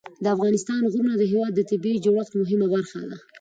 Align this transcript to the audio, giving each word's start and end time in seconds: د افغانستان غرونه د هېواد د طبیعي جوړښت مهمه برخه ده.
د 0.23 0.25
افغانستان 0.35 0.81
غرونه 0.91 1.13
د 1.17 1.23
هېواد 1.31 1.51
د 1.55 1.61
طبیعي 1.71 1.97
جوړښت 2.05 2.33
مهمه 2.41 2.67
برخه 2.75 2.99
ده. 3.09 3.17